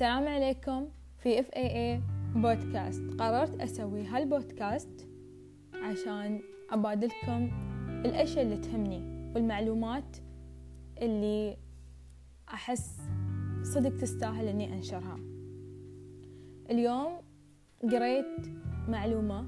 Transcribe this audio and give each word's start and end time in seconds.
السلام 0.00 0.28
عليكم 0.28 0.88
في 1.18 1.40
اف 1.40 1.50
اي 1.56 1.92
اي 1.92 2.00
بودكاست. 2.34 3.02
قررت 3.18 3.60
أسوي 3.60 4.06
هالبودكاست 4.06 5.08
عشان 5.74 6.40
ابادلكم 6.70 7.50
الأشياء 8.04 8.44
اللي 8.44 8.56
تهمني 8.56 9.32
والمعلومات 9.34 10.16
اللي 11.02 11.56
أحس 12.48 13.00
صدق 13.62 13.96
تستاهل 13.96 14.48
إني 14.48 14.74
أنشرها. 14.74 15.18
اليوم 16.70 17.20
قريت 17.82 18.46
معلومة 18.88 19.46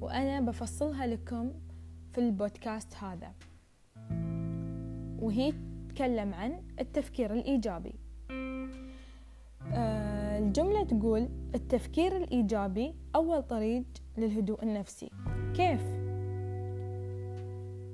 وأنا 0.00 0.40
بفصلها 0.40 1.06
لكم 1.06 1.52
في 2.12 2.18
البودكاست 2.18 2.94
هذا 2.94 3.32
وهي 5.22 5.52
تتكلم 5.88 6.34
عن 6.34 6.62
التفكير 6.80 7.32
الإيجابي. 7.32 7.94
آه، 7.94 8.07
الجملة 10.48 10.84
تقول 10.84 11.28
التفكير 11.54 12.16
الإيجابي 12.16 12.94
أول 13.16 13.42
طريق 13.42 13.84
للهدوء 14.18 14.62
النفسي. 14.62 15.10
كيف؟ 15.54 15.82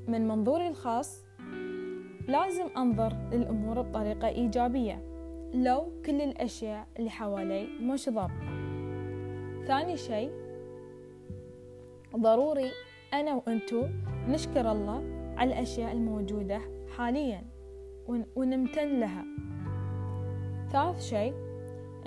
من 0.09 0.29
منظوري 0.29 0.69
الخاص 0.69 1.25
لازم 2.29 2.67
أنظر 2.77 3.13
للأمور 3.33 3.83
بطريقة 3.83 4.29
إيجابية 4.29 5.03
لو 5.55 6.03
كل 6.07 6.21
الأشياء 6.21 6.87
اللي 6.99 7.11
حوالي 7.11 7.67
مش 7.81 8.09
ضابطة 8.09 8.47
ثاني 9.67 9.97
شيء 9.97 10.31
ضروري 12.17 12.71
أنا 13.15 13.35
وأنتو 13.35 13.87
نشكر 14.29 14.73
الله 14.73 15.03
على 15.37 15.53
الأشياء 15.53 15.93
الموجودة 15.93 16.61
حاليا 16.97 17.43
ونمتن 18.37 19.01
لها. 19.01 19.25
ثالث 20.73 21.03
شيء 21.03 21.54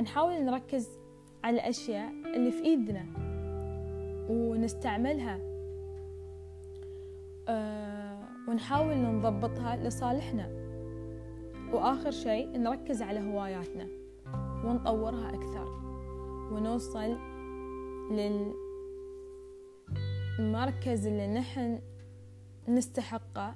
نحاول 0.02 0.34
نركز 0.34 1.00
على 1.44 1.56
الأشياء 1.56 2.10
اللي 2.36 2.52
في 2.52 2.64
إيدنا 2.64 3.06
ونستعملها 4.30 5.40
أه 7.48 8.20
ونحاول 8.48 8.98
نضبطها 8.98 9.76
لصالحنا. 9.76 10.68
وآخر 11.74 12.12
شيء 12.12 12.48
نركز 12.58 13.02
على 13.02 13.20
هواياتنا 13.20 13.88
ونطورها 14.66 15.30
أكثر 15.30 15.68
ونوصل 16.52 17.18
للمركز 20.40 21.08
اللي 21.08 21.28
نحن 21.28 21.80
نستحقه 22.68 23.56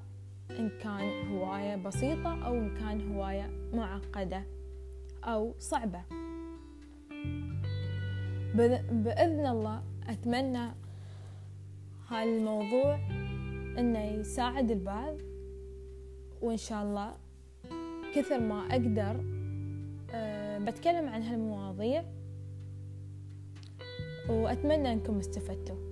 إن 0.52 0.70
كان 0.70 1.28
هواية 1.28 1.76
بسيطة 1.76 2.46
أو 2.46 2.54
إن 2.54 2.74
كان 2.78 3.16
هواية 3.16 3.50
معقدة. 3.74 4.44
أو 5.24 5.56
صعبة. 5.60 6.02
بإذن 8.92 9.46
الله 9.46 9.84
أتمنى 10.08 10.72
هالموضوع 12.08 12.96
إنه 13.80 14.00
يساعد 14.00 14.72
البعض 14.72 15.18
وإن 16.42 16.58
شاء 16.58 16.84
الله 16.84 17.14
كثر 18.16 18.40
ما 18.40 18.68
أقدر 18.72 19.24
أه 20.14 20.58
بتكلم 20.58 21.10
عن 21.10 21.22
هالمواضيع 21.22 22.04
وأتمنى 24.30 24.94
أنكم 24.94 25.18
استفدتوا. 25.20 25.91